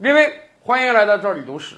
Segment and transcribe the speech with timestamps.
[0.00, 1.74] 列位，欢迎来到这里读史。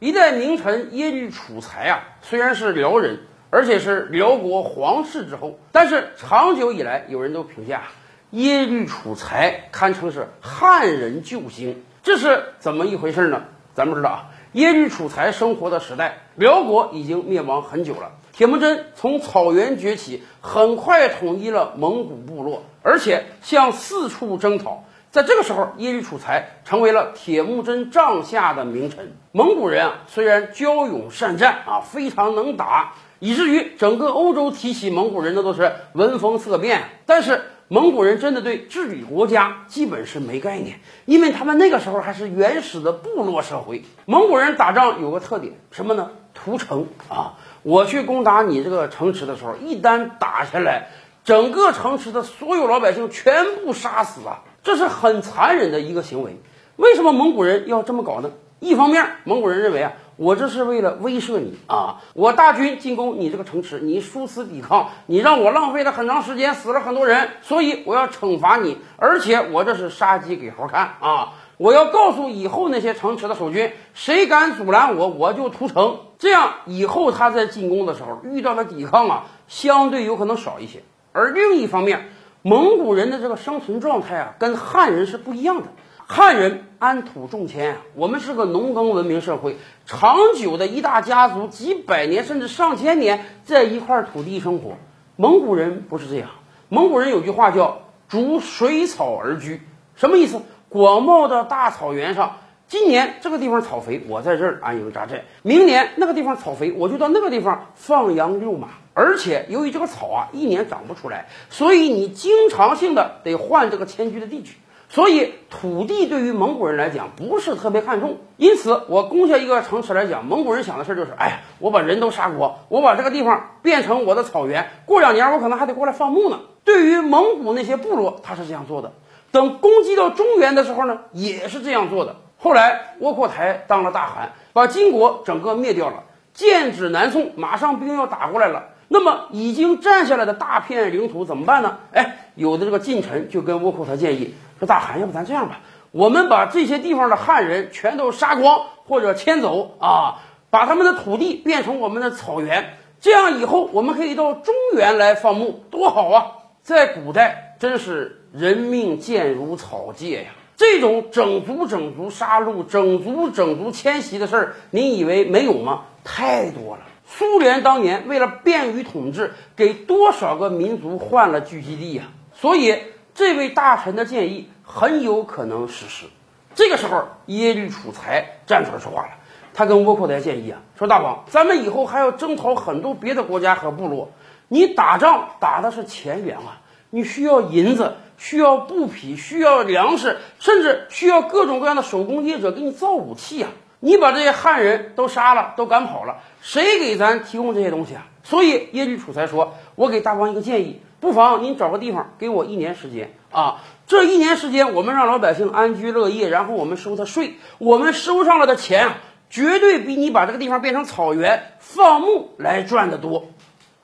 [0.00, 7.82] 一代名臣耶律楚材啊，虽然是辽人，而且是辽国皇室之后，但是长久以来，有人都评价
[8.30, 11.84] 耶律楚材堪称是汉人救星。
[12.02, 13.44] 这是怎么一回事呢？
[13.72, 18.10] 咱们知道啊，耶律楚材生活的时代，辽国已经灭亡很久了。
[18.32, 24.82] 铁木真从草原崛起，很快统一了蒙古部落，而且向四处征讨。
[25.10, 29.16] 在这个时候，耶律楚材成为了铁木真帐下的名臣。
[29.32, 36.82] 蒙古人啊，虽然骁勇善战啊，非常能打，以至于整个欧洲提起蒙古人那都是闻风色变。
[37.06, 43.82] 但是蒙古人真的对治理国家基本是没概念，因为他们那个时候还是原始的部落社会。
[44.06, 46.12] 蒙古人打仗有个特点，什么呢？
[46.34, 47.34] 屠城啊！
[47.64, 50.86] 我去攻打你这个城池的时候，一旦打下来，
[51.24, 54.44] 整个城池的所有老百姓全部杀死啊！
[54.62, 56.36] 这是很残忍的一个行为。
[56.76, 58.30] 为什么蒙古人要这么搞呢？
[58.58, 71.32] 一方面，蒙古人认为啊，我这是为了威慑你啊，我大军进攻你这个城池，你殊死抵抗，你让我浪费了很长时间，死了很多人，所以我要惩罚你，而且我这是杀鸡给猴看啊！
[71.56, 75.98] 我要告诉以后那些城池的守军，谁敢阻拦我，我就屠城。
[76.18, 80.82] 这样以后他在进攻的时候遇到的抵抗啊，相对有可能少一些。
[81.12, 82.10] 而另一方面，
[82.42, 85.68] 蒙古人的这个生存状态啊，跟汉人是不一样的。
[86.06, 94.78] 汉人安土重迁，我们是个农耕文明社会，长久的一大家族，几百年甚至上千年在一块土地生活。
[95.16, 96.30] 蒙古人不是这样，
[96.70, 99.60] 蒙古人有句话叫“逐水草而居”，
[99.94, 100.40] 什么意思？
[100.70, 108.68] 广袤的大草原上，今年这个地方草肥，我在这儿安营扎寨；明年那个地方草肥，我就到那个地方放羊遛马。
[109.00, 114.58] 而且由于这个草啊一年长不出来，所以你经常性的得换这个迁居的地区。
[114.90, 118.18] 所以土地对于蒙古人来讲不是特别看重。
[118.36, 126.40] 因此，我攻下一个城池来讲，蒙古人想的事就是：哎，我把人都杀光，我把这个地方变成我的草原，过两年我可能还得过来放牧呢。
[126.64, 128.92] 对于蒙古那些部落，他是这样做的。
[129.30, 132.16] 等攻击到中原的时候呢，也是这样做的。
[132.36, 136.02] 后来窝阔台当了大汗，把金国整个灭掉了。
[136.34, 138.69] 剑指南宋，马上兵要打过来了。
[138.92, 141.78] 那么已经占下来的大片领土怎么办呢？
[141.92, 145.60] 哎，有的这个近臣就跟倭寇他建议说：“大汗，要不咱这样吧，
[145.92, 156.26] 我们把这些地方的汉人全都杀光或者迁走啊，把他们的土地变成我们的草原，这样以后我们可以到中原来放牧，多好啊！”
[156.62, 158.16] 在古代，真是。
[158.32, 160.30] 人命贱如草芥呀！
[160.56, 165.80] 这种整族整族杀戮、整族整族迁徙的事儿，你以为没有吗？
[166.04, 166.82] 太多了。
[167.12, 172.04] 苏联当年为了便于统治，给多少个民族换了聚集地呀？
[172.32, 172.78] 所以，
[173.14, 176.06] 这位大臣的建议很有可能实施。
[176.54, 179.10] 这个时候，耶律楚材站出来说话了，
[179.52, 184.12] 他跟窝阔台建议啊，说大王，咱们以后还要征讨很多别的国家和部落，
[184.48, 187.96] 你打仗打的是钱粮啊，你需要银子。
[188.22, 193.48] 需要布匹，需要粮食，甚至需要各种各样的手工业者给你造武器啊！
[193.80, 198.06] 你把这些汉人都杀了，都赶跑了，谁给咱提供这些东西啊？
[198.22, 203.62] 所以耶律楚材说：“我给大王一个建议，不妨您找个地方给我一年时间啊！
[203.86, 208.98] 这一年时间，我们让老百姓安居乐业，然后我们收他税，我们收上来的钱啊，
[209.30, 213.30] 绝对比你把这个地方变成草原放牧来赚的多。”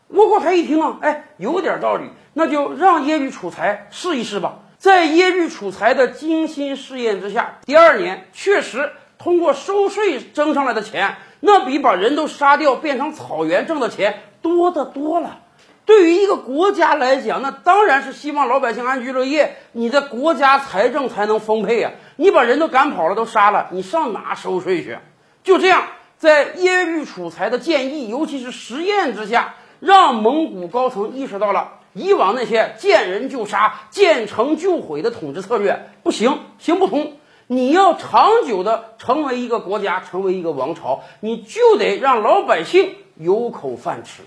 [0.09, 2.05] 窝阔台一听啊，哎，有点道理。
[2.35, 4.59] 那就让耶律楚材试一试吧。
[4.77, 15.41] 在耶律楚材的精心试验之下，第二年确实通过收税挣上来的钱，那比把人都杀掉变成草原挣的钱多得多了。
[15.85, 21.93] 对于一个国家来讲，那当然是希望老百姓安居乐业，你的国家财政才能丰沛啊。
[22.17, 24.99] 你把人都赶跑了，都杀了，你上哪收税去？
[25.45, 25.85] 就这样，
[26.19, 31.75] 在耶律楚材的建议，尤其是实验之下，让蒙古高层意识到了。
[31.93, 37.13] 以往那些见人就杀、见城就毁的统治策略不行，行不通。
[37.49, 44.23] 你要长久的成为一个国家，成为一个王朝，你就得让老百姓有口饭吃。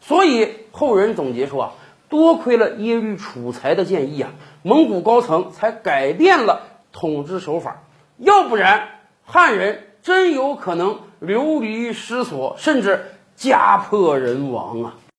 [0.00, 1.72] 所以后人总结说啊，
[2.08, 4.30] 多亏了耶律楚材的建议啊，
[4.62, 7.82] 蒙古高层才改变了统治手法，
[8.16, 8.88] 要不然
[9.24, 13.04] 汉人真有可能流离失所，甚至
[13.36, 14.94] 家破人亡啊。